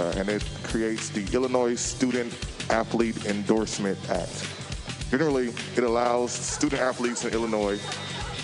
uh, 0.00 0.12
and 0.16 0.28
it 0.28 0.42
creates 0.62 1.10
the 1.10 1.26
Illinois 1.34 1.74
Student 1.74 2.32
Athlete 2.70 3.26
Endorsement 3.26 3.98
Act. 4.08 4.48
Generally, 5.10 5.52
it 5.76 5.84
allows 5.84 6.32
student 6.32 6.80
athletes 6.80 7.24
in 7.24 7.34
Illinois 7.34 7.78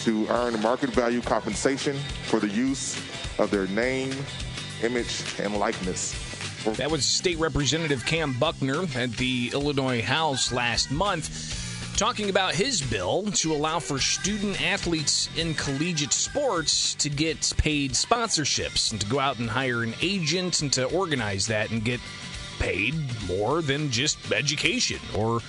to 0.04 0.26
earn 0.28 0.60
market 0.60 0.90
value 0.90 1.22
compensation 1.22 1.96
for 2.24 2.40
the 2.40 2.48
use 2.48 3.00
of 3.38 3.50
their 3.50 3.66
name, 3.68 4.12
image, 4.82 5.24
and 5.40 5.56
likeness. 5.56 6.14
That 6.76 6.90
was 6.90 7.06
State 7.06 7.38
Representative 7.38 8.04
Kam 8.04 8.32
Buckner 8.38 8.82
at 8.94 9.12
the 9.12 9.50
Illinois 9.54 10.02
House 10.02 10.52
last 10.52 10.90
month 10.90 11.55
talking 11.96 12.28
about 12.28 12.54
his 12.54 12.82
bill 12.82 13.22
to 13.32 13.54
allow 13.54 13.78
for 13.78 13.98
student 13.98 14.60
athletes 14.62 15.30
in 15.34 15.54
collegiate 15.54 16.12
sports 16.12 16.94
to 16.94 17.08
get 17.08 17.50
paid 17.56 17.92
sponsorships 17.92 18.92
and 18.92 19.00
to 19.00 19.06
go 19.06 19.18
out 19.18 19.38
and 19.38 19.48
hire 19.48 19.82
an 19.82 19.94
agent 20.02 20.60
and 20.60 20.70
to 20.70 20.84
organize 20.90 21.46
that 21.46 21.70
and 21.70 21.86
get 21.86 21.98
paid 22.58 22.94
more 23.26 23.62
than 23.62 23.90
just 23.90 24.30
education 24.30 25.00
or 25.16 25.40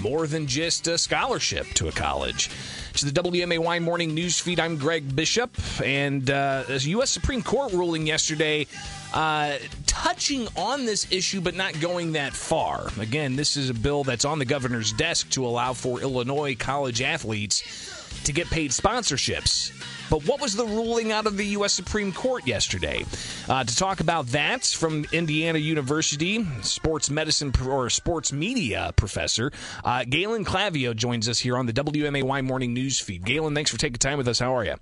more 0.00 0.28
than 0.28 0.46
just 0.46 0.86
a 0.86 0.96
scholarship 0.96 1.66
to 1.74 1.88
a 1.88 1.92
college. 1.92 2.50
To 2.96 3.04
the 3.04 3.22
WMAY 3.22 3.82
morning 3.82 4.14
news 4.14 4.40
feed, 4.40 4.58
I'm 4.58 4.78
Greg 4.78 5.14
Bishop, 5.14 5.50
and 5.84 6.30
uh, 6.30 6.64
U.S. 6.66 7.10
Supreme 7.10 7.42
Court 7.42 7.74
ruling 7.74 8.06
yesterday 8.06 8.66
uh, 9.12 9.58
touching 9.86 10.48
on 10.56 10.86
this 10.86 11.12
issue, 11.12 11.42
but 11.42 11.54
not 11.54 11.78
going 11.78 12.12
that 12.12 12.32
far. 12.32 12.88
Again, 12.98 13.36
this 13.36 13.58
is 13.58 13.68
a 13.68 13.74
bill 13.74 14.02
that's 14.02 14.24
on 14.24 14.38
the 14.38 14.46
governor's 14.46 14.92
desk 14.92 15.28
to 15.30 15.44
allow 15.44 15.74
for 15.74 16.00
Illinois 16.00 16.54
college 16.54 17.02
athletes 17.02 18.05
to 18.24 18.32
get 18.32 18.48
paid 18.48 18.70
sponsorships. 18.70 19.72
But 20.08 20.24
what 20.26 20.40
was 20.40 20.54
the 20.54 20.64
ruling 20.64 21.10
out 21.10 21.26
of 21.26 21.36
the 21.36 21.46
U.S. 21.46 21.72
Supreme 21.72 22.12
Court 22.12 22.46
yesterday? 22.46 23.04
Uh, 23.48 23.64
to 23.64 23.76
talk 23.76 24.00
about 24.00 24.26
that 24.28 24.64
from 24.64 25.04
Indiana 25.12 25.58
University, 25.58 26.46
sports 26.62 27.10
medicine 27.10 27.52
or 27.66 27.90
sports 27.90 28.32
media 28.32 28.92
professor, 28.96 29.50
uh, 29.84 30.04
Galen 30.08 30.44
Clavio 30.44 30.94
joins 30.94 31.28
us 31.28 31.40
here 31.40 31.56
on 31.56 31.66
the 31.66 31.72
WMAY 31.72 32.44
morning 32.44 32.72
news 32.72 33.00
feed. 33.00 33.24
Galen, 33.24 33.54
thanks 33.54 33.70
for 33.70 33.78
taking 33.78 33.98
time 33.98 34.18
with 34.18 34.28
us. 34.28 34.38
How 34.38 34.56
are 34.56 34.64
you? 34.64 34.74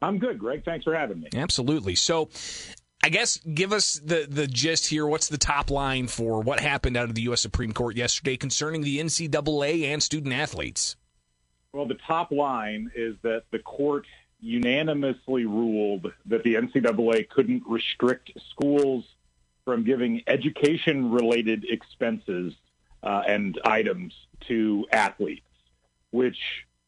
I'm 0.00 0.18
good, 0.18 0.38
Greg. 0.38 0.64
Thanks 0.64 0.84
for 0.84 0.94
having 0.94 1.20
me. 1.20 1.28
Absolutely. 1.34 1.94
So, 1.94 2.30
I 3.02 3.10
guess 3.10 3.38
give 3.38 3.72
us 3.72 3.94
the 3.94 4.26
the 4.28 4.46
gist 4.46 4.86
here. 4.86 5.06
What's 5.06 5.28
the 5.28 5.38
top 5.38 5.70
line 5.70 6.08
for 6.08 6.40
what 6.40 6.60
happened 6.60 6.96
out 6.96 7.08
of 7.08 7.14
the 7.14 7.22
U.S. 7.22 7.40
Supreme 7.40 7.72
Court 7.72 7.96
yesterday 7.96 8.36
concerning 8.36 8.82
the 8.82 8.98
NCAA 8.98 9.84
and 9.84 10.02
student 10.02 10.34
athletes? 10.34 10.96
Well, 11.72 11.86
the 11.86 11.94
top 11.94 12.32
line 12.32 12.90
is 12.94 13.16
that 13.22 13.44
the 13.50 13.58
court 13.58 14.06
unanimously 14.40 15.44
ruled 15.44 16.12
that 16.26 16.42
the 16.42 16.54
NCAA 16.54 17.28
couldn't 17.28 17.62
restrict 17.66 18.32
schools 18.50 19.04
from 19.64 19.84
giving 19.84 20.22
education 20.26 21.10
related 21.10 21.66
expenses 21.68 22.54
uh, 23.02 23.22
and 23.26 23.60
items 23.64 24.14
to 24.46 24.86
athletes, 24.92 25.46
which 26.10 26.38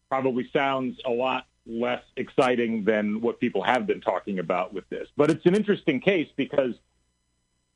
probably 0.08 0.48
sounds 0.50 0.98
a 1.04 1.10
lot 1.10 1.46
less 1.66 2.02
exciting 2.16 2.84
than 2.84 3.20
what 3.20 3.38
people 3.38 3.62
have 3.62 3.86
been 3.86 4.00
talking 4.00 4.38
about 4.38 4.72
with 4.72 4.88
this. 4.88 5.08
But 5.14 5.30
it's 5.30 5.44
an 5.44 5.54
interesting 5.54 6.00
case 6.00 6.28
because 6.36 6.74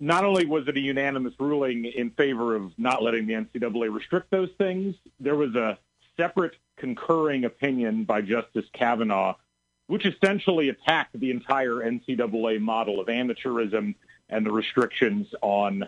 not 0.00 0.24
only 0.24 0.46
was 0.46 0.66
it 0.68 0.76
a 0.76 0.80
unanimous 0.80 1.34
ruling 1.38 1.84
in 1.84 2.10
favor 2.12 2.56
of 2.56 2.72
not 2.78 3.02
letting 3.02 3.26
the 3.26 3.34
NCAA 3.34 3.92
restrict 3.94 4.30
those 4.30 4.50
things, 4.56 4.96
there 5.20 5.36
was 5.36 5.54
a 5.54 5.78
separate 6.16 6.56
concurring 6.76 7.44
opinion 7.44 8.04
by 8.04 8.20
Justice 8.20 8.66
Kavanaugh, 8.72 9.36
which 9.86 10.06
essentially 10.06 10.68
attacked 10.68 11.18
the 11.18 11.30
entire 11.30 11.74
NCAA 11.74 12.60
model 12.60 13.00
of 13.00 13.08
amateurism 13.08 13.94
and 14.28 14.46
the 14.46 14.50
restrictions 14.50 15.28
on 15.42 15.82
uh, 15.82 15.86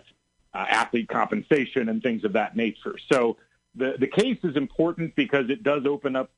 athlete 0.53 1.09
compensation 1.09 1.89
and 1.89 2.01
things 2.01 2.23
of 2.23 2.33
that 2.33 2.55
nature. 2.55 2.95
So 3.11 3.37
the, 3.75 3.95
the 3.99 4.07
case 4.07 4.39
is 4.43 4.55
important 4.55 5.15
because 5.15 5.49
it 5.49 5.63
does 5.63 5.85
open 5.85 6.15
up 6.15 6.31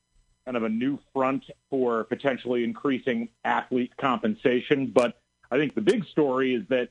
kind 0.44 0.56
of 0.56 0.62
a 0.62 0.68
new 0.68 0.98
front 1.12 1.44
for 1.68 2.04
potentially 2.04 2.64
increasing 2.64 3.28
athlete 3.44 3.96
compensation. 3.96 4.86
But 4.86 5.20
I 5.50 5.58
think 5.58 5.74
the 5.74 5.80
big 5.80 6.06
story 6.06 6.54
is 6.54 6.66
that 6.68 6.90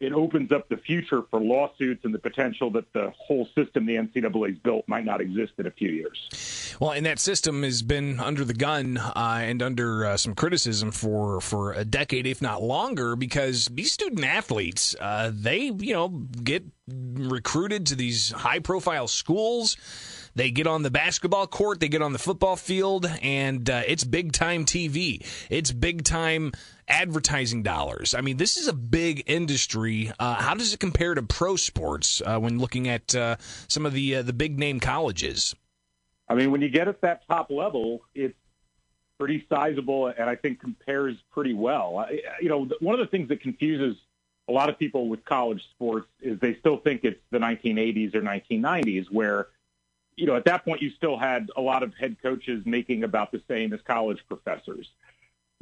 it 0.00 0.12
opens 0.12 0.52
up 0.52 0.68
the 0.68 0.76
future 0.76 1.22
for 1.30 1.40
lawsuits 1.40 2.04
and 2.04 2.12
the 2.12 2.18
potential 2.18 2.70
that 2.70 2.92
the 2.92 3.12
whole 3.18 3.48
system 3.54 3.86
the 3.86 3.94
NCAA's 3.94 4.58
built 4.58 4.86
might 4.86 5.04
not 5.04 5.20
exist 5.20 5.52
in 5.58 5.66
a 5.66 5.70
few 5.70 5.90
years. 5.90 6.76
Well, 6.80 6.90
and 6.90 7.06
that 7.06 7.18
system 7.18 7.62
has 7.62 7.82
been 7.82 8.20
under 8.20 8.44
the 8.44 8.54
gun 8.54 8.98
uh, 8.98 9.12
and 9.40 9.62
under 9.62 10.04
uh, 10.04 10.16
some 10.16 10.34
criticism 10.34 10.90
for 10.90 11.40
for 11.40 11.72
a 11.72 11.84
decade, 11.84 12.26
if 12.26 12.42
not 12.42 12.62
longer, 12.62 13.16
because 13.16 13.66
these 13.66 13.92
student 13.92 14.24
athletes 14.24 14.94
uh, 15.00 15.30
they 15.32 15.72
you 15.78 15.94
know 15.94 16.08
get 16.08 16.64
recruited 16.88 17.86
to 17.86 17.94
these 17.96 18.30
high 18.30 18.58
profile 18.58 19.08
schools 19.08 19.76
they 20.36 20.50
get 20.50 20.66
on 20.66 20.82
the 20.82 20.90
basketball 20.90 21.46
court, 21.46 21.80
they 21.80 21.88
get 21.88 22.02
on 22.02 22.12
the 22.12 22.18
football 22.18 22.56
field, 22.56 23.06
and 23.22 23.68
uh, 23.68 23.82
it's 23.86 24.04
big 24.04 24.32
time 24.32 24.64
TV. 24.66 25.26
It's 25.50 25.72
big 25.72 26.04
time 26.04 26.52
advertising 26.86 27.62
dollars. 27.62 28.14
I 28.14 28.20
mean, 28.20 28.36
this 28.36 28.58
is 28.58 28.68
a 28.68 28.74
big 28.74 29.24
industry. 29.26 30.12
Uh, 30.20 30.34
how 30.34 30.54
does 30.54 30.74
it 30.74 30.78
compare 30.78 31.14
to 31.14 31.22
pro 31.22 31.56
sports 31.56 32.22
uh, 32.24 32.38
when 32.38 32.58
looking 32.58 32.86
at 32.86 33.14
uh, 33.14 33.36
some 33.66 33.86
of 33.86 33.94
the 33.94 34.16
uh, 34.16 34.22
the 34.22 34.34
big 34.34 34.58
name 34.58 34.78
colleges? 34.78 35.54
I 36.28 36.34
mean, 36.34 36.50
when 36.50 36.60
you 36.60 36.68
get 36.68 36.86
at 36.86 37.00
that 37.00 37.26
top 37.26 37.50
level, 37.50 38.02
it's 38.14 38.36
pretty 39.18 39.46
sizable, 39.48 40.08
and 40.08 40.28
I 40.28 40.36
think 40.36 40.60
compares 40.60 41.16
pretty 41.32 41.54
well. 41.54 41.96
I, 41.98 42.20
you 42.42 42.50
know, 42.50 42.68
one 42.80 42.94
of 42.94 43.00
the 43.00 43.06
things 43.06 43.30
that 43.30 43.40
confuses 43.40 43.96
a 44.48 44.52
lot 44.52 44.68
of 44.68 44.78
people 44.78 45.08
with 45.08 45.24
college 45.24 45.64
sports 45.70 46.08
is 46.20 46.38
they 46.40 46.54
still 46.56 46.76
think 46.76 47.04
it's 47.04 47.20
the 47.30 47.38
1980s 47.38 48.14
or 48.14 48.20
1990s, 48.20 49.06
where 49.10 49.48
you 50.16 50.26
know, 50.26 50.34
at 50.34 50.44
that 50.46 50.64
point, 50.64 50.82
you 50.82 50.90
still 50.90 51.18
had 51.18 51.50
a 51.56 51.60
lot 51.60 51.82
of 51.82 51.94
head 51.94 52.16
coaches 52.22 52.62
making 52.64 53.04
about 53.04 53.32
the 53.32 53.42
same 53.48 53.72
as 53.72 53.80
college 53.82 54.18
professors. 54.28 54.88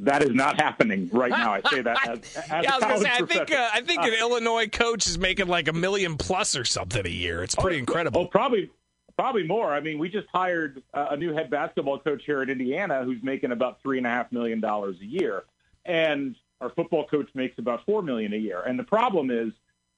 That 0.01 0.23
is 0.23 0.33
not 0.33 0.59
happening 0.59 1.09
right 1.13 1.29
now. 1.29 1.53
I 1.53 1.61
say 1.69 1.81
that 1.81 2.07
as, 2.07 2.19
as 2.51 2.63
yeah, 2.63 2.77
I 2.81 2.93
was 2.93 3.01
say, 3.01 3.09
I 3.11 3.21
think 3.21 3.51
uh, 3.51 3.69
I 3.73 3.81
think 3.81 4.03
an 4.03 4.13
uh, 4.13 4.17
Illinois 4.19 4.67
coach 4.67 5.07
is 5.07 5.17
making 5.17 5.47
like 5.47 5.69
a 5.69 5.73
million 5.73 6.17
plus 6.17 6.57
or 6.57 6.65
something 6.65 7.05
a 7.05 7.09
year. 7.09 7.43
It's 7.43 7.55
pretty 7.55 7.77
oh, 7.77 7.79
incredible. 7.79 8.21
Oh, 8.21 8.27
probably 8.27 8.69
probably 9.17 9.47
more. 9.47 9.73
I 9.73 9.79
mean, 9.79 9.97
we 9.97 10.09
just 10.09 10.27
hired 10.33 10.83
a 10.93 11.15
new 11.15 11.33
head 11.33 11.49
basketball 11.49 11.99
coach 11.99 12.23
here 12.25 12.41
at 12.41 12.49
Indiana 12.49 13.05
who's 13.05 13.23
making 13.23 13.51
about 13.51 13.81
three 13.81 13.97
and 13.97 14.05
a 14.05 14.09
half 14.09 14.31
million 14.33 14.59
dollars 14.59 14.97
a 15.01 15.05
year, 15.05 15.45
and 15.85 16.35
our 16.59 16.69
football 16.69 17.05
coach 17.05 17.29
makes 17.33 17.57
about 17.57 17.85
four 17.85 18.01
million 18.01 18.33
a 18.33 18.37
year. 18.37 18.61
And 18.61 18.77
the 18.77 18.83
problem 18.83 19.31
is 19.31 19.53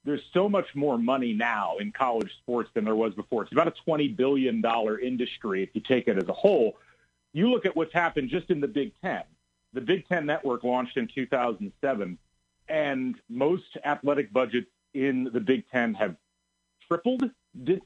there's 0.07 0.23
so 0.33 0.47
much 0.47 0.73
more 0.73 0.97
money 0.97 1.33
now 1.33 1.75
in 1.77 1.91
college 1.91 2.33
sports 2.37 2.69
than 2.73 2.85
there 2.85 2.95
was 2.95 3.13
before. 3.13 3.43
It's 3.43 3.51
about 3.51 3.67
a 3.67 3.89
$20 3.89 4.15
billion 4.15 4.63
industry 5.03 5.63
if 5.63 5.69
you 5.73 5.81
take 5.81 6.07
it 6.07 6.17
as 6.17 6.29
a 6.29 6.33
whole. 6.33 6.77
You 7.33 7.51
look 7.51 7.65
at 7.65 7.75
what's 7.75 7.93
happened 7.93 8.29
just 8.29 8.49
in 8.49 8.61
the 8.61 8.69
Big 8.69 8.93
Ten. 9.01 9.23
The 9.73 9.81
Big 9.81 10.07
Ten 10.07 10.25
network 10.25 10.63
launched 10.63 10.95
in 10.95 11.09
2007, 11.13 12.17
and 12.69 13.15
most 13.29 13.77
athletic 13.83 14.31
budgets 14.31 14.69
in 14.93 15.29
the 15.33 15.41
Big 15.41 15.69
Ten 15.69 15.93
have 15.95 16.15
tripled 16.87 17.29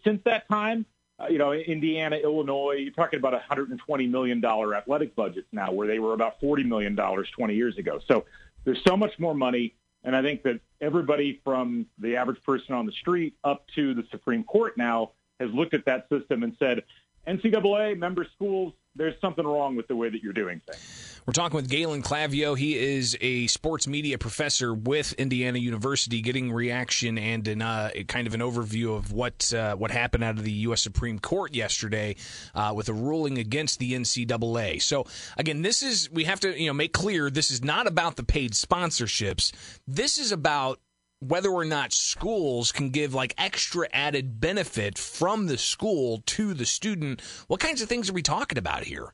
since 0.03 0.21
that 0.25 0.47
time. 0.47 0.85
Uh, 1.19 1.25
you 1.27 1.39
know, 1.39 1.53
Indiana, 1.53 2.17
Illinois, 2.17 2.73
you're 2.73 2.93
talking 2.93 3.17
about 3.17 3.33
$120 3.33 4.09
million 4.09 4.45
athletic 4.45 5.15
budgets 5.15 5.47
now, 5.51 5.71
where 5.71 5.87
they 5.87 5.97
were 5.97 6.13
about 6.13 6.39
$40 6.39 6.65
million 6.65 6.95
20 6.95 7.55
years 7.55 7.77
ago. 7.79 7.99
So 8.07 8.25
there's 8.63 8.83
so 8.83 8.95
much 8.95 9.17
more 9.17 9.33
money. 9.33 9.73
And 10.03 10.15
I 10.15 10.21
think 10.21 10.43
that 10.43 10.59
everybody 10.79 11.39
from 11.43 11.85
the 11.99 12.15
average 12.15 12.41
person 12.43 12.73
on 12.73 12.85
the 12.85 12.91
street 12.91 13.35
up 13.43 13.65
to 13.75 13.93
the 13.93 14.03
Supreme 14.11 14.43
Court 14.43 14.77
now 14.77 15.11
has 15.39 15.51
looked 15.51 15.73
at 15.73 15.85
that 15.85 16.07
system 16.09 16.43
and 16.43 16.55
said, 16.57 16.83
NCAA 17.27 17.97
member 17.97 18.25
schools, 18.35 18.73
there's 18.95 19.19
something 19.21 19.45
wrong 19.45 19.75
with 19.75 19.87
the 19.87 19.95
way 19.95 20.09
that 20.09 20.21
you're 20.21 20.33
doing 20.33 20.61
things. 20.69 21.21
We're 21.25 21.33
talking 21.33 21.55
with 21.55 21.69
Galen 21.69 22.01
Clavio. 22.01 22.57
He 22.57 22.77
is 22.77 23.17
a 23.21 23.47
sports 23.47 23.87
media 23.87 24.17
professor 24.17 24.73
with 24.73 25.13
Indiana 25.13 25.59
University, 25.59 26.19
getting 26.21 26.51
reaction 26.51 27.17
and 27.17 27.47
an, 27.47 27.61
uh, 27.61 27.91
kind 28.07 28.27
of 28.27 28.33
an 28.33 28.41
overview 28.41 28.97
of 28.97 29.13
what 29.13 29.53
uh, 29.53 29.75
what 29.75 29.91
happened 29.91 30.23
out 30.23 30.37
of 30.37 30.43
the 30.43 30.51
U.S. 30.51 30.81
Supreme 30.81 31.19
Court 31.19 31.53
yesterday 31.53 32.15
uh, 32.55 32.73
with 32.75 32.89
a 32.89 32.93
ruling 32.93 33.37
against 33.37 33.79
the 33.79 33.93
NCAA. 33.93 34.81
So 34.81 35.05
again, 35.37 35.61
this 35.61 35.83
is 35.83 36.09
we 36.11 36.25
have 36.25 36.39
to 36.41 36.59
you 36.59 36.67
know 36.67 36.73
make 36.73 36.91
clear 36.91 37.29
this 37.29 37.51
is 37.51 37.63
not 37.63 37.87
about 37.87 38.15
the 38.15 38.23
paid 38.23 38.53
sponsorships. 38.53 39.53
This 39.87 40.17
is 40.17 40.31
about 40.31 40.79
whether 41.21 41.49
or 41.49 41.65
not 41.65 41.93
schools 41.93 42.71
can 42.71 42.89
give 42.89 43.13
like 43.13 43.33
extra 43.37 43.87
added 43.93 44.41
benefit 44.41 44.97
from 44.97 45.47
the 45.47 45.57
school 45.57 46.21
to 46.25 46.53
the 46.53 46.65
student. 46.65 47.21
What 47.47 47.59
kinds 47.59 47.81
of 47.81 47.87
things 47.87 48.09
are 48.09 48.13
we 48.13 48.21
talking 48.21 48.57
about 48.57 48.83
here? 48.83 49.13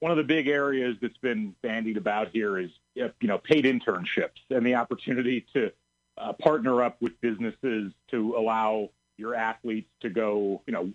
one 0.00 0.12
of 0.12 0.16
the 0.16 0.24
big 0.24 0.48
areas 0.48 0.96
that's 1.00 1.16
been 1.18 1.54
bandied 1.62 1.96
about 1.96 2.28
here 2.28 2.58
is 2.58 2.70
you 2.94 3.10
know 3.22 3.38
paid 3.38 3.64
internships 3.64 4.40
and 4.50 4.64
the 4.64 4.74
opportunity 4.74 5.44
to 5.52 5.72
uh, 6.16 6.32
partner 6.32 6.82
up 6.82 7.00
with 7.00 7.20
businesses 7.20 7.92
to 8.10 8.34
allow 8.36 8.90
your 9.16 9.34
athletes 9.34 9.90
to 10.00 10.10
go 10.10 10.62
you 10.66 10.72
know 10.72 10.92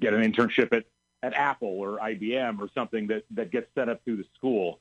get 0.00 0.14
an 0.14 0.32
internship 0.32 0.72
at 0.72 0.84
at 1.22 1.32
Apple 1.34 1.68
or 1.68 1.98
IBM 1.98 2.60
or 2.60 2.68
something 2.74 3.06
that 3.06 3.24
that 3.30 3.50
gets 3.50 3.68
set 3.74 3.88
up 3.88 4.04
through 4.04 4.16
the 4.16 4.26
school. 4.34 4.80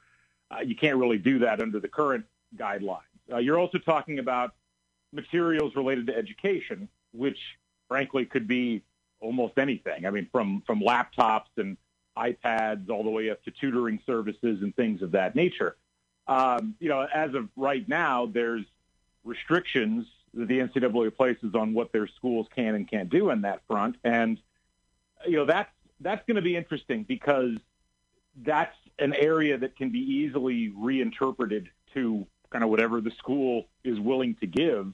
Uh, 0.51 0.59
you 0.61 0.75
can't 0.75 0.97
really 0.97 1.17
do 1.17 1.39
that 1.39 1.61
under 1.61 1.79
the 1.79 1.87
current 1.87 2.25
guidelines. 2.55 3.01
Uh, 3.31 3.37
you're 3.37 3.57
also 3.57 3.77
talking 3.77 4.19
about 4.19 4.53
materials 5.11 5.75
related 5.75 6.07
to 6.07 6.15
education, 6.15 6.89
which 7.11 7.39
frankly 7.87 8.25
could 8.25 8.47
be 8.47 8.81
almost 9.19 9.57
anything. 9.57 10.05
I 10.05 10.09
mean, 10.09 10.27
from 10.31 10.61
from 10.65 10.81
laptops 10.81 11.49
and 11.57 11.77
iPads 12.17 12.89
all 12.89 13.03
the 13.03 13.09
way 13.09 13.29
up 13.29 13.43
to 13.43 13.51
tutoring 13.51 13.99
services 14.05 14.61
and 14.61 14.75
things 14.75 15.01
of 15.01 15.11
that 15.11 15.35
nature. 15.35 15.75
Um, 16.27 16.75
you 16.79 16.89
know, 16.89 17.07
as 17.13 17.33
of 17.33 17.49
right 17.55 17.87
now, 17.87 18.27
there's 18.27 18.65
restrictions 19.23 20.05
that 20.33 20.47
the 20.47 20.59
NCAA 20.59 21.15
places 21.15 21.53
on 21.55 21.73
what 21.73 21.91
their 21.91 22.07
schools 22.07 22.47
can 22.55 22.75
and 22.75 22.89
can't 22.89 23.09
do 23.09 23.31
on 23.31 23.41
that 23.41 23.61
front, 23.67 23.95
and 24.03 24.39
you 25.25 25.37
know 25.37 25.45
that's 25.45 25.71
that's 25.99 26.25
going 26.27 26.35
to 26.35 26.41
be 26.41 26.55
interesting 26.55 27.03
because 27.03 27.57
that's 28.43 28.75
an 28.99 29.13
area 29.13 29.57
that 29.57 29.75
can 29.75 29.89
be 29.89 29.99
easily 29.99 30.69
reinterpreted 30.75 31.69
to 31.93 32.25
kind 32.53 32.63
of 32.63 32.69
whatever 32.69 33.01
the 33.01 33.11
school 33.11 33.65
is 33.83 33.99
willing 33.99 34.35
to 34.35 34.47
give. 34.47 34.93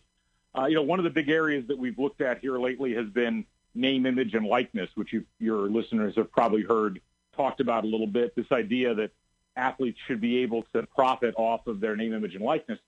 Uh, 0.57 0.65
you 0.65 0.75
know, 0.75 0.81
one 0.81 0.97
of 0.97 1.03
the 1.03 1.11
big 1.11 1.29
areas 1.29 1.67
that 1.67 1.77
we've 1.77 2.00
looked 2.00 2.21
at 2.21 2.39
here 2.39 2.57
lately 2.57 2.95
has 2.95 3.07
been 3.07 3.45
name, 3.75 4.06
image, 4.06 4.33
and 4.33 4.47
likeness, 4.47 4.89
which 4.95 5.13
you, 5.13 5.25
your 5.39 5.69
listeners 5.69 6.15
have 6.15 6.31
probably 6.31 6.63
heard 6.63 7.01
talked 7.35 7.59
about 7.59 7.83
a 7.83 7.88
little 7.88 8.07
bit. 8.07 8.35
This 8.35 8.51
idea 8.51 8.95
that 8.95 9.11
athletes 9.56 10.00
should 10.07 10.21
be 10.21 10.38
able 10.38 10.63
to 10.73 10.83
profit 10.88 11.35
off 11.38 11.67
of 11.67 11.81
their 11.81 11.95
name, 11.95 12.13
image, 12.13 12.33
and 12.33 12.44
likeness. 12.44 12.79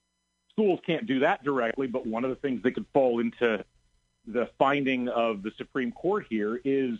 Schools 0.51 0.79
can't 0.85 1.05
do 1.05 1.19
that 1.19 1.43
directly, 1.43 1.87
but 1.87 2.07
one 2.07 2.23
of 2.23 2.29
the 2.29 2.35
things 2.37 2.63
that 2.63 2.71
could 2.71 2.85
fall 2.93 3.19
into 3.19 3.63
the 4.25 4.49
finding 4.57 5.07
of 5.09 5.43
the 5.43 5.51
Supreme 5.57 5.91
Court 5.91 6.25
here 6.29 6.59
is 6.63 6.97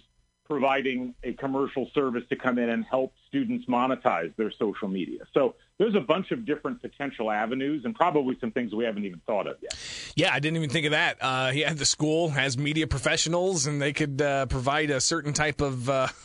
providing 0.48 1.16
a 1.24 1.34
commercial 1.34 1.90
service 1.94 2.24
to 2.30 2.36
come 2.36 2.58
in 2.58 2.70
and 2.70 2.84
help 2.86 3.14
students 3.32 3.66
monetize 3.66 4.36
their 4.36 4.52
social 4.52 4.90
media. 4.90 5.22
So 5.34 5.56
there's 5.78 5.96
a 5.96 6.02
bunch 6.02 6.32
of 6.32 6.46
different 6.46 6.82
potential 6.82 7.32
avenues 7.32 7.86
and 7.86 7.96
probably 7.96 8.38
some 8.42 8.52
things 8.52 8.76
we 8.76 8.84
haven't 8.84 9.06
even 9.06 9.22
thought 9.26 9.48
of 9.48 9.56
yet. 9.62 9.74
Yeah, 10.16 10.34
I 10.34 10.40
didn't 10.40 10.58
even 10.58 10.70
think 10.70 10.86
of 10.86 10.92
that. 10.92 11.18
Uh, 11.22 11.52
yeah, 11.54 11.74
the 11.74 11.86
school 11.86 12.30
has 12.30 12.58
media 12.58 12.88
professionals 12.88 13.68
and 13.68 13.82
they 13.82 13.94
could 13.94 14.22
uh, 14.22 14.48
provide 14.48 14.90
a 14.92 15.00
certain 15.00 15.34
type 15.34 15.62
of. 15.62 15.90
Uh, 15.90 16.08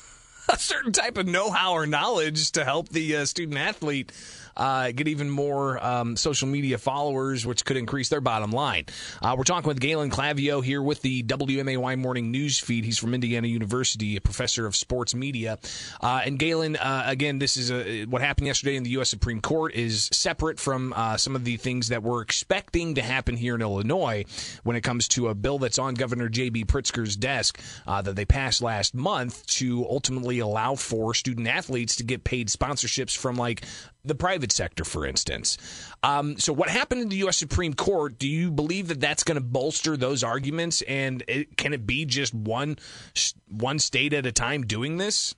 a 0.48 0.56
certain 0.56 0.92
type 0.92 1.18
of 1.18 1.26
know-how 1.26 1.72
or 1.72 1.88
knowledge 1.88 2.52
to 2.52 2.64
help 2.64 2.88
the 2.90 3.16
uh, 3.16 3.24
student 3.24 3.58
athlete 3.58 4.12
uh, 4.56 4.92
get 4.92 5.08
even 5.08 5.30
more 5.30 5.84
um, 5.84 6.16
social 6.16 6.48
media 6.48 6.78
followers, 6.78 7.46
which 7.46 7.64
could 7.64 7.76
increase 7.76 8.08
their 8.08 8.20
bottom 8.20 8.50
line. 8.50 8.84
Uh, 9.22 9.34
we're 9.36 9.44
talking 9.44 9.68
with 9.68 9.80
Galen 9.80 10.10
Clavio 10.10 10.62
here 10.62 10.82
with 10.82 11.02
the 11.02 11.22
WMAY 11.22 11.98
Morning 11.98 12.30
News 12.30 12.58
Feed. 12.58 12.84
He's 12.84 12.98
from 12.98 13.14
Indiana 13.14 13.48
University, 13.48 14.16
a 14.16 14.20
professor 14.20 14.66
of 14.66 14.74
sports 14.74 15.14
media. 15.14 15.58
Uh, 16.00 16.22
and 16.24 16.38
Galen, 16.38 16.76
uh, 16.76 17.04
again, 17.06 17.38
this 17.38 17.56
is 17.56 17.70
a, 17.70 18.04
what 18.06 18.22
happened 18.22 18.46
yesterday 18.46 18.76
in 18.76 18.82
the 18.82 18.90
U.S. 18.90 19.08
Supreme 19.08 19.40
Court 19.40 19.74
is 19.74 20.08
separate 20.12 20.58
from 20.58 20.92
uh, 20.96 21.16
some 21.16 21.36
of 21.36 21.44
the 21.44 21.56
things 21.56 21.88
that 21.88 22.02
we're 22.02 22.22
expecting 22.22 22.94
to 22.94 23.02
happen 23.02 23.36
here 23.36 23.54
in 23.54 23.62
Illinois 23.62 24.24
when 24.62 24.76
it 24.76 24.82
comes 24.82 25.08
to 25.08 25.28
a 25.28 25.34
bill 25.34 25.58
that's 25.58 25.78
on 25.78 25.94
Governor 25.94 26.28
J.B. 26.28 26.64
Pritzker's 26.64 27.16
desk 27.16 27.60
uh, 27.86 28.02
that 28.02 28.16
they 28.16 28.24
passed 28.24 28.62
last 28.62 28.94
month 28.94 29.46
to 29.46 29.86
ultimately 29.88 30.38
allow 30.38 30.74
for 30.74 31.14
student 31.14 31.48
athletes 31.48 31.96
to 31.96 32.04
get 32.04 32.24
paid 32.24 32.48
sponsorships 32.48 33.16
from 33.16 33.36
like 33.36 33.64
the 34.06 34.14
private 34.14 34.52
sector, 34.52 34.84
for 34.84 35.06
instance. 35.06 35.58
Um, 36.02 36.38
so, 36.38 36.52
what 36.52 36.68
happened 36.68 37.02
in 37.02 37.08
the 37.08 37.16
U.S. 37.16 37.36
Supreme 37.36 37.74
Court? 37.74 38.18
Do 38.18 38.28
you 38.28 38.50
believe 38.50 38.88
that 38.88 39.00
that's 39.00 39.24
going 39.24 39.36
to 39.36 39.44
bolster 39.44 39.96
those 39.96 40.22
arguments? 40.22 40.82
And 40.82 41.22
it, 41.28 41.56
can 41.56 41.72
it 41.72 41.86
be 41.86 42.04
just 42.04 42.34
one 42.34 42.76
one 43.48 43.78
state 43.78 44.12
at 44.12 44.26
a 44.26 44.32
time 44.32 44.62
doing 44.62 44.96
this? 44.96 45.34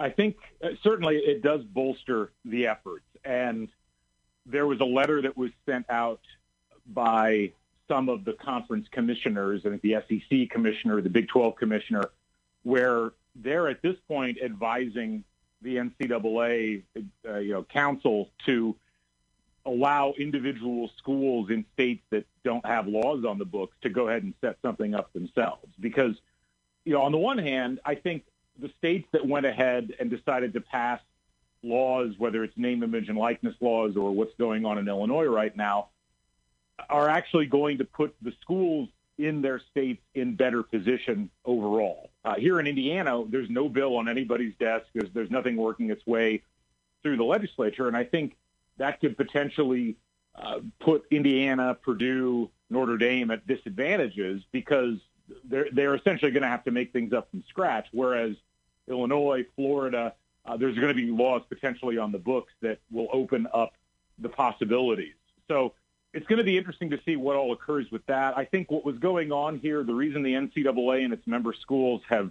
I 0.00 0.10
think 0.10 0.36
uh, 0.62 0.68
certainly 0.82 1.16
it 1.16 1.42
does 1.42 1.62
bolster 1.64 2.32
the 2.44 2.66
efforts. 2.68 3.04
And 3.24 3.68
there 4.46 4.66
was 4.66 4.80
a 4.80 4.84
letter 4.84 5.22
that 5.22 5.36
was 5.36 5.50
sent 5.66 5.86
out 5.90 6.20
by 6.86 7.52
some 7.88 8.08
of 8.08 8.24
the 8.24 8.34
conference 8.34 8.86
commissioners, 8.90 9.62
I 9.64 9.70
think 9.70 9.82
the 9.82 9.96
SEC 10.08 10.50
commissioner, 10.50 11.00
the 11.00 11.10
Big 11.10 11.28
12 11.28 11.56
commissioner, 11.56 12.04
where 12.62 13.12
they're 13.34 13.68
at 13.68 13.82
this 13.82 13.96
point 14.06 14.38
advising 14.44 15.24
the 15.62 15.76
NCAA, 15.76 16.82
uh, 17.26 17.38
you 17.38 17.52
know, 17.52 17.62
council 17.64 18.30
to 18.46 18.76
allow 19.66 20.14
individual 20.18 20.90
schools 20.96 21.50
in 21.50 21.64
states 21.74 22.02
that 22.10 22.26
don't 22.44 22.64
have 22.64 22.86
laws 22.86 23.24
on 23.24 23.38
the 23.38 23.44
books 23.44 23.76
to 23.82 23.88
go 23.88 24.08
ahead 24.08 24.22
and 24.22 24.34
set 24.40 24.56
something 24.62 24.94
up 24.94 25.12
themselves. 25.12 25.68
Because, 25.78 26.16
you 26.84 26.94
know, 26.94 27.02
on 27.02 27.12
the 27.12 27.18
one 27.18 27.38
hand, 27.38 27.80
I 27.84 27.94
think 27.94 28.24
the 28.58 28.70
states 28.78 29.08
that 29.12 29.26
went 29.26 29.46
ahead 29.46 29.94
and 30.00 30.10
decided 30.10 30.54
to 30.54 30.60
pass 30.60 31.00
laws, 31.62 32.14
whether 32.18 32.44
it's 32.44 32.56
name, 32.56 32.82
image, 32.82 33.08
and 33.08 33.18
likeness 33.18 33.54
laws 33.60 33.96
or 33.96 34.12
what's 34.12 34.34
going 34.38 34.64
on 34.64 34.78
in 34.78 34.88
Illinois 34.88 35.26
right 35.26 35.54
now, 35.56 35.88
are 36.88 37.08
actually 37.08 37.46
going 37.46 37.78
to 37.78 37.84
put 37.84 38.14
the 38.22 38.32
schools 38.40 38.88
in 39.18 39.42
their 39.42 39.60
states 39.70 40.00
in 40.14 40.36
better 40.36 40.62
position 40.62 41.28
overall. 41.44 42.07
Uh, 42.24 42.34
here 42.34 42.58
in 42.60 42.66
Indiana, 42.66 43.24
there's 43.28 43.48
no 43.48 43.68
bill 43.68 43.96
on 43.96 44.08
anybody's 44.08 44.54
desk. 44.58 44.86
There's, 44.94 45.10
there's 45.12 45.30
nothing 45.30 45.56
working 45.56 45.90
its 45.90 46.06
way 46.06 46.42
through 47.02 47.16
the 47.16 47.24
legislature. 47.24 47.88
And 47.88 47.96
I 47.96 48.04
think 48.04 48.36
that 48.78 49.00
could 49.00 49.16
potentially 49.16 49.96
uh, 50.34 50.60
put 50.80 51.06
Indiana, 51.10 51.76
Purdue, 51.80 52.50
Notre 52.70 52.98
Dame 52.98 53.30
at 53.30 53.46
disadvantages 53.46 54.42
because 54.52 54.98
they're, 55.44 55.68
they're 55.72 55.94
essentially 55.94 56.30
going 56.30 56.42
to 56.42 56.48
have 56.48 56.64
to 56.64 56.70
make 56.70 56.92
things 56.92 57.12
up 57.12 57.30
from 57.30 57.44
scratch. 57.48 57.86
Whereas 57.92 58.34
Illinois, 58.88 59.44
Florida, 59.56 60.14
uh, 60.44 60.56
there's 60.56 60.76
going 60.76 60.88
to 60.88 60.94
be 60.94 61.10
laws 61.10 61.42
potentially 61.48 61.98
on 61.98 62.12
the 62.12 62.18
books 62.18 62.52
that 62.62 62.78
will 62.90 63.08
open 63.12 63.46
up 63.52 63.74
the 64.18 64.28
possibilities. 64.28 65.14
So 65.46 65.74
it's 66.14 66.26
going 66.26 66.38
to 66.38 66.44
be 66.44 66.56
interesting 66.56 66.90
to 66.90 67.00
see 67.04 67.16
what 67.16 67.36
all 67.36 67.52
occurs 67.52 67.90
with 67.90 68.04
that. 68.06 68.36
I 68.36 68.44
think 68.44 68.70
what 68.70 68.84
was 68.84 68.98
going 68.98 69.30
on 69.30 69.58
here, 69.58 69.84
the 69.84 69.94
reason 69.94 70.22
the 70.22 70.32
NCAA 70.32 71.04
and 71.04 71.12
its 71.12 71.26
member 71.26 71.52
schools 71.52 72.02
have 72.08 72.30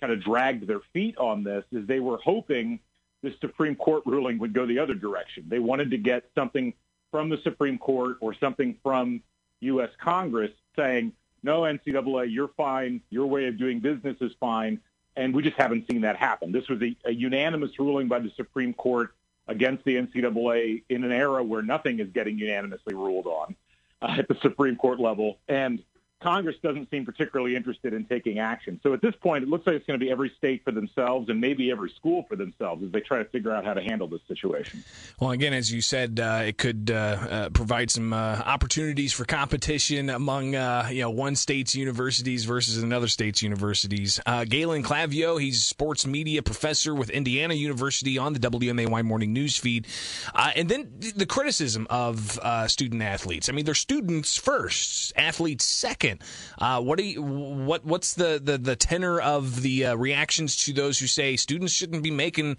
kind 0.00 0.12
of 0.12 0.22
dragged 0.22 0.66
their 0.66 0.80
feet 0.92 1.16
on 1.18 1.44
this 1.44 1.64
is 1.72 1.86
they 1.86 2.00
were 2.00 2.18
hoping 2.18 2.80
the 3.22 3.34
Supreme 3.40 3.76
Court 3.76 4.02
ruling 4.06 4.38
would 4.38 4.52
go 4.52 4.66
the 4.66 4.78
other 4.78 4.94
direction. 4.94 5.44
They 5.48 5.58
wanted 5.58 5.90
to 5.92 5.98
get 5.98 6.24
something 6.34 6.74
from 7.10 7.28
the 7.28 7.38
Supreme 7.44 7.78
Court 7.78 8.16
or 8.20 8.34
something 8.34 8.76
from 8.82 9.22
U.S. 9.60 9.90
Congress 10.00 10.50
saying, 10.76 11.12
no, 11.42 11.62
NCAA, 11.62 12.32
you're 12.32 12.48
fine. 12.56 13.00
Your 13.10 13.26
way 13.26 13.46
of 13.46 13.58
doing 13.58 13.80
business 13.80 14.16
is 14.20 14.32
fine. 14.40 14.80
And 15.16 15.34
we 15.34 15.42
just 15.42 15.56
haven't 15.56 15.86
seen 15.90 16.00
that 16.02 16.16
happen. 16.16 16.52
This 16.52 16.68
was 16.68 16.80
a, 16.82 16.96
a 17.04 17.12
unanimous 17.12 17.78
ruling 17.78 18.08
by 18.08 18.20
the 18.20 18.30
Supreme 18.36 18.72
Court 18.72 19.14
against 19.48 19.84
the 19.84 19.96
NCAA 19.96 20.84
in 20.88 21.04
an 21.04 21.12
era 21.12 21.42
where 21.42 21.62
nothing 21.62 22.00
is 22.00 22.08
getting 22.10 22.38
unanimously 22.38 22.94
ruled 22.94 23.26
on 23.26 23.56
uh, 24.00 24.16
at 24.18 24.28
the 24.28 24.36
Supreme 24.42 24.76
Court 24.76 25.00
level. 25.00 25.38
And 25.48 25.82
Congress 26.22 26.56
doesn't 26.62 26.88
seem 26.90 27.04
particularly 27.04 27.56
interested 27.56 27.92
in 27.92 28.04
taking 28.04 28.38
action. 28.38 28.78
So 28.82 28.94
at 28.94 29.02
this 29.02 29.14
point, 29.16 29.42
it 29.42 29.48
looks 29.48 29.66
like 29.66 29.76
it's 29.76 29.86
going 29.86 29.98
to 29.98 30.04
be 30.04 30.10
every 30.10 30.32
state 30.38 30.62
for 30.64 30.70
themselves 30.70 31.28
and 31.28 31.40
maybe 31.40 31.70
every 31.70 31.90
school 31.90 32.24
for 32.28 32.36
themselves 32.36 32.84
as 32.84 32.92
they 32.92 33.00
try 33.00 33.18
to 33.18 33.24
figure 33.26 33.52
out 33.52 33.64
how 33.64 33.74
to 33.74 33.82
handle 33.82 34.06
this 34.06 34.20
situation. 34.28 34.84
Well, 35.18 35.32
again, 35.32 35.52
as 35.52 35.72
you 35.72 35.80
said, 35.80 36.20
uh, 36.20 36.42
it 36.44 36.58
could 36.58 36.90
uh, 36.90 36.94
uh, 36.94 37.48
provide 37.50 37.90
some 37.90 38.12
uh, 38.12 38.42
opportunities 38.44 39.12
for 39.12 39.24
competition 39.24 40.10
among 40.10 40.54
uh, 40.54 40.88
you 40.90 41.02
know 41.02 41.10
one 41.10 41.34
state's 41.34 41.74
universities 41.74 42.44
versus 42.44 42.82
another 42.82 43.08
state's 43.08 43.42
universities. 43.42 44.20
Uh, 44.24 44.44
Galen 44.44 44.82
Clavio, 44.82 45.40
he's 45.40 45.64
sports 45.64 46.06
media 46.06 46.42
professor 46.42 46.94
with 46.94 47.10
Indiana 47.10 47.54
University 47.54 48.18
on 48.18 48.32
the 48.32 48.38
WMAY 48.38 49.02
morning 49.02 49.32
news 49.32 49.56
feed, 49.56 49.86
and 50.34 50.68
then 50.68 50.92
the 51.16 51.26
criticism 51.26 51.86
of 51.90 52.38
student 52.68 53.02
athletes. 53.02 53.48
I 53.48 53.52
mean, 53.52 53.64
they're 53.64 53.74
students 53.74 54.36
first, 54.36 55.12
athletes 55.16 55.64
second 55.64 56.11
Uh, 56.58 56.80
what 56.80 56.98
do 56.98 57.04
you, 57.04 57.22
what 57.22 57.84
what's 57.84 58.14
the, 58.14 58.40
the, 58.42 58.58
the 58.58 58.76
tenor 58.76 59.20
of 59.20 59.62
the 59.62 59.86
uh, 59.86 59.94
reactions 59.96 60.56
to 60.64 60.72
those 60.72 60.98
who 60.98 61.06
say 61.06 61.36
students 61.36 61.72
shouldn't 61.72 62.02
be 62.02 62.10
making 62.10 62.56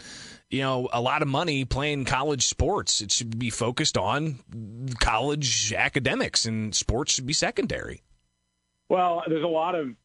you 0.49 0.61
know 0.61 0.89
a 0.93 1.01
lot 1.01 1.21
of 1.21 1.27
money 1.27 1.65
playing 1.65 2.05
college 2.05 2.45
sports? 2.45 3.01
It 3.01 3.11
should 3.11 3.37
be 3.37 3.49
focused 3.49 3.97
on 3.97 4.39
college 4.99 5.73
academics, 5.73 6.45
and 6.45 6.73
sports 6.73 7.13
should 7.13 7.25
be 7.25 7.33
secondary. 7.33 8.01
Well, 8.89 9.23
there's 9.27 9.43
a 9.43 9.47
lot 9.47 9.75
of 9.75 9.95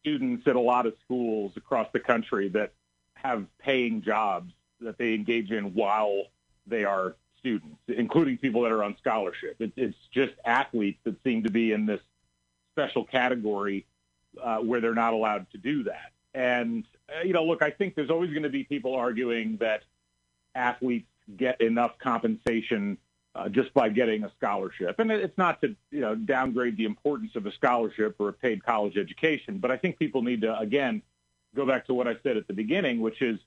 students 0.00 0.46
at 0.46 0.56
a 0.56 0.60
lot 0.60 0.86
of 0.86 0.94
schools 1.04 1.52
across 1.56 1.88
the 1.92 2.00
country 2.00 2.48
that 2.50 2.72
have 3.14 3.44
paying 3.58 4.02
jobs 4.02 4.52
that 4.80 4.98
they 4.98 5.14
engage 5.14 5.50
in 5.50 5.74
while 5.74 6.26
they 6.66 6.84
are 6.84 7.16
students, 7.38 7.76
including 7.88 8.38
people 8.38 8.62
that 8.62 8.72
are 8.72 8.84
on 8.84 8.96
scholarship. 8.98 9.56
It, 9.58 9.72
it's 9.76 9.96
just 10.12 10.32
athletes 10.44 10.98
that 11.04 11.16
seem 11.24 11.42
to 11.44 11.50
be 11.50 11.72
in 11.72 11.86
this 11.86 12.00
special 12.76 13.04
category 13.04 13.86
uh, 14.42 14.58
where 14.58 14.82
they're 14.82 14.94
not 14.94 15.14
allowed 15.14 15.50
to 15.52 15.58
do 15.58 15.84
that. 15.84 16.12
And, 16.34 16.84
uh, 17.08 17.22
you 17.22 17.32
know, 17.32 17.44
look, 17.44 17.62
I 17.62 17.70
think 17.70 17.94
there's 17.94 18.10
always 18.10 18.30
going 18.30 18.42
to 18.42 18.50
be 18.50 18.64
people 18.64 18.94
arguing 18.94 19.56
that 19.60 19.82
athletes 20.54 21.08
get 21.36 21.60
enough 21.62 21.98
compensation 21.98 22.98
uh, 23.34 23.48
just 23.48 23.72
by 23.72 23.88
getting 23.88 24.24
a 24.24 24.32
scholarship. 24.36 24.98
And 24.98 25.10
it's 25.10 25.36
not 25.38 25.62
to, 25.62 25.74
you 25.90 26.00
know, 26.00 26.14
downgrade 26.14 26.76
the 26.76 26.84
importance 26.84 27.34
of 27.34 27.46
a 27.46 27.52
scholarship 27.52 28.16
or 28.18 28.28
a 28.28 28.32
paid 28.32 28.62
college 28.62 28.98
education, 28.98 29.58
but 29.58 29.70
I 29.70 29.78
think 29.78 29.98
people 29.98 30.22
need 30.22 30.42
to, 30.42 30.58
again, 30.58 31.02
go 31.54 31.66
back 31.66 31.86
to 31.86 31.94
what 31.94 32.06
I 32.06 32.16
said 32.22 32.36
at 32.36 32.46
the 32.46 32.52
beginning, 32.52 33.00
which 33.00 33.22
is 33.22 33.38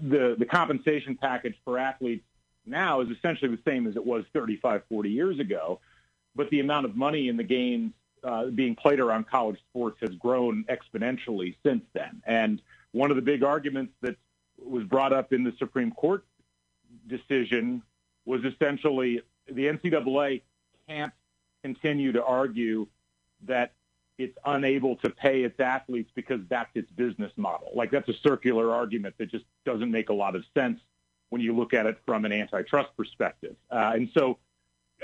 the, 0.00 0.36
the 0.38 0.46
compensation 0.46 1.16
package 1.16 1.56
for 1.64 1.78
athletes 1.78 2.24
now 2.66 3.00
is 3.00 3.08
essentially 3.08 3.50
the 3.50 3.62
same 3.66 3.86
as 3.86 3.96
it 3.96 4.04
was 4.04 4.24
35, 4.32 4.82
40 4.88 5.10
years 5.10 5.38
ago 5.40 5.80
but 6.38 6.48
the 6.50 6.60
amount 6.60 6.86
of 6.86 6.96
money 6.96 7.28
in 7.28 7.36
the 7.36 7.42
games 7.42 7.92
uh, 8.24 8.46
being 8.46 8.74
played 8.74 9.00
around 9.00 9.28
college 9.28 9.58
sports 9.70 9.98
has 10.00 10.10
grown 10.16 10.64
exponentially 10.64 11.54
since 11.64 11.84
then. 11.92 12.22
And 12.26 12.62
one 12.92 13.10
of 13.10 13.16
the 13.16 13.22
big 13.22 13.42
arguments 13.42 13.92
that 14.02 14.16
was 14.58 14.84
brought 14.84 15.12
up 15.12 15.32
in 15.32 15.44
the 15.44 15.52
Supreme 15.58 15.90
Court 15.92 16.24
decision 17.06 17.82
was 18.24 18.44
essentially 18.44 19.22
the 19.46 19.66
NCAA 19.66 20.42
can't 20.88 21.12
continue 21.62 22.12
to 22.12 22.24
argue 22.24 22.86
that 23.46 23.72
it's 24.18 24.36
unable 24.44 24.96
to 24.96 25.10
pay 25.10 25.44
its 25.44 25.60
athletes 25.60 26.10
because 26.14 26.40
that's 26.48 26.70
its 26.74 26.90
business 26.90 27.32
model. 27.36 27.70
Like 27.74 27.90
that's 27.90 28.08
a 28.08 28.14
circular 28.14 28.72
argument 28.72 29.14
that 29.18 29.30
just 29.30 29.44
doesn't 29.64 29.90
make 29.90 30.08
a 30.08 30.12
lot 30.12 30.34
of 30.34 30.44
sense 30.54 30.80
when 31.30 31.40
you 31.40 31.54
look 31.54 31.72
at 31.72 31.86
it 31.86 31.98
from 32.04 32.24
an 32.24 32.32
antitrust 32.32 32.90
perspective. 32.96 33.54
Uh, 33.70 33.92
and 33.94 34.10
so, 34.12 34.38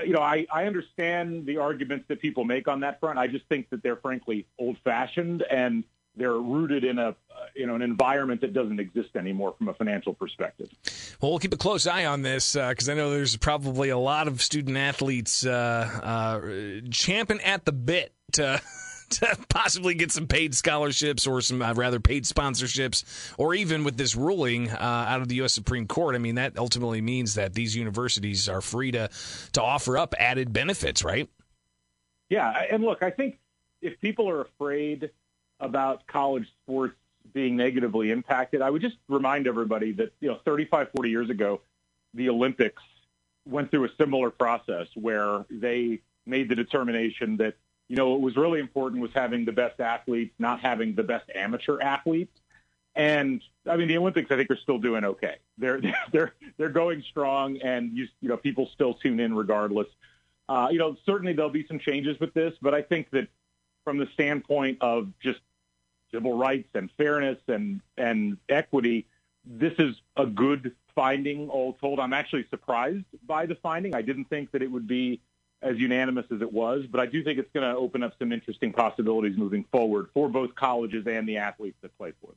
you 0.02 0.12
know, 0.12 0.20
I, 0.20 0.46
I 0.52 0.64
understand 0.66 1.46
the 1.46 1.58
arguments 1.58 2.06
that 2.08 2.20
people 2.20 2.44
make 2.44 2.68
on 2.68 2.80
that 2.80 3.00
front. 3.00 3.18
I 3.18 3.26
just 3.26 3.46
think 3.46 3.70
that 3.70 3.82
they're 3.82 3.96
frankly 3.96 4.46
old-fashioned 4.58 5.42
and 5.42 5.84
they're 6.16 6.32
rooted 6.32 6.84
in 6.84 6.98
a 6.98 7.08
uh, 7.08 7.14
you 7.54 7.66
know 7.66 7.74
an 7.74 7.82
environment 7.82 8.40
that 8.40 8.52
doesn't 8.52 8.78
exist 8.78 9.16
anymore 9.16 9.54
from 9.58 9.68
a 9.68 9.74
financial 9.74 10.14
perspective. 10.14 10.68
Well, 11.20 11.32
we'll 11.32 11.40
keep 11.40 11.54
a 11.54 11.58
close 11.58 11.86
eye 11.86 12.04
on 12.04 12.22
this 12.22 12.52
because 12.54 12.88
uh, 12.88 12.92
I 12.92 12.94
know 12.94 13.10
there's 13.10 13.36
probably 13.36 13.88
a 13.88 13.98
lot 13.98 14.28
of 14.28 14.40
student 14.40 14.76
athletes 14.76 15.44
uh, 15.44 15.50
uh 15.50 16.88
champing 16.90 17.40
at 17.40 17.64
the 17.64 17.72
bit 17.72 18.12
to 18.32 18.60
to 19.10 19.36
possibly 19.48 19.94
get 19.94 20.12
some 20.12 20.26
paid 20.26 20.54
scholarships 20.54 21.26
or 21.26 21.40
some 21.40 21.62
uh, 21.62 21.74
rather 21.74 22.00
paid 22.00 22.24
sponsorships, 22.24 23.32
or 23.38 23.54
even 23.54 23.84
with 23.84 23.96
this 23.96 24.16
ruling 24.16 24.70
uh, 24.70 24.76
out 25.08 25.20
of 25.20 25.28
the 25.28 25.36
U.S. 25.36 25.52
Supreme 25.52 25.86
Court. 25.86 26.14
I 26.14 26.18
mean, 26.18 26.36
that 26.36 26.58
ultimately 26.58 27.00
means 27.00 27.34
that 27.34 27.54
these 27.54 27.76
universities 27.76 28.48
are 28.48 28.60
free 28.60 28.90
to 28.92 29.08
to 29.52 29.62
offer 29.62 29.98
up 29.98 30.14
added 30.18 30.52
benefits, 30.52 31.04
right? 31.04 31.28
Yeah, 32.28 32.50
and 32.70 32.82
look, 32.82 33.02
I 33.02 33.10
think 33.10 33.38
if 33.82 34.00
people 34.00 34.28
are 34.28 34.40
afraid 34.40 35.10
about 35.60 36.06
college 36.06 36.48
sports 36.62 36.96
being 37.32 37.56
negatively 37.56 38.10
impacted, 38.10 38.62
I 38.62 38.70
would 38.70 38.82
just 38.82 38.96
remind 39.08 39.46
everybody 39.46 39.92
that 39.92 40.12
you 40.20 40.28
know 40.28 40.38
35, 40.44 40.88
40 40.94 41.10
years 41.10 41.30
ago, 41.30 41.60
the 42.14 42.28
Olympics 42.28 42.82
went 43.46 43.70
through 43.70 43.84
a 43.84 43.90
similar 43.98 44.30
process 44.30 44.86
where 44.94 45.44
they 45.50 46.00
made 46.26 46.48
the 46.48 46.54
determination 46.54 47.36
that 47.36 47.54
you 47.88 47.96
know, 47.96 48.10
what 48.10 48.20
was 48.20 48.36
really 48.36 48.60
important 48.60 49.02
was 49.02 49.10
having 49.14 49.44
the 49.44 49.52
best 49.52 49.80
athletes, 49.80 50.34
not 50.38 50.60
having 50.60 50.94
the 50.94 51.02
best 51.02 51.30
amateur 51.34 51.80
athletes. 51.80 52.32
And 52.96 53.42
I 53.68 53.76
mean, 53.76 53.88
the 53.88 53.98
Olympics, 53.98 54.30
I 54.30 54.36
think, 54.36 54.50
are 54.50 54.56
still 54.56 54.78
doing 54.78 55.04
okay. 55.04 55.36
They're 55.58 55.80
they're 56.12 56.34
they're 56.56 56.68
going 56.68 57.02
strong, 57.10 57.58
and 57.58 57.96
you 57.96 58.06
you 58.20 58.28
know, 58.28 58.36
people 58.36 58.70
still 58.72 58.94
tune 58.94 59.20
in 59.20 59.34
regardless. 59.34 59.88
Uh, 60.48 60.68
you 60.70 60.78
know, 60.78 60.96
certainly 61.06 61.32
there'll 61.32 61.50
be 61.50 61.66
some 61.66 61.78
changes 61.78 62.18
with 62.20 62.34
this, 62.34 62.52
but 62.60 62.74
I 62.74 62.82
think 62.82 63.10
that 63.10 63.28
from 63.82 63.98
the 63.98 64.08
standpoint 64.14 64.78
of 64.80 65.08
just 65.20 65.40
civil 66.12 66.36
rights 66.36 66.68
and 66.74 66.90
fairness 66.96 67.38
and 67.48 67.80
and 67.98 68.38
equity, 68.48 69.06
this 69.44 69.72
is 69.78 69.96
a 70.16 70.26
good 70.26 70.74
finding. 70.94 71.48
All 71.48 71.74
told, 71.74 72.00
I'm 72.00 72.12
actually 72.12 72.46
surprised 72.48 73.04
by 73.26 73.46
the 73.46 73.56
finding. 73.56 73.94
I 73.94 74.02
didn't 74.02 74.26
think 74.26 74.52
that 74.52 74.62
it 74.62 74.70
would 74.70 74.86
be 74.86 75.20
as 75.64 75.78
unanimous 75.78 76.26
as 76.30 76.42
it 76.42 76.52
was, 76.52 76.84
but 76.86 77.00
I 77.00 77.06
do 77.06 77.24
think 77.24 77.38
it's 77.38 77.50
going 77.52 77.68
to 77.68 77.76
open 77.76 78.02
up 78.02 78.12
some 78.18 78.32
interesting 78.32 78.72
possibilities 78.72 79.36
moving 79.36 79.64
forward 79.72 80.08
for 80.12 80.28
both 80.28 80.54
colleges 80.54 81.06
and 81.06 81.26
the 81.26 81.38
athletes 81.38 81.78
that 81.80 81.96
play 81.96 82.12
for 82.20 82.26
them. 82.26 82.32